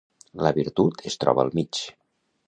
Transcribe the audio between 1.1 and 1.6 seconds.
es troba al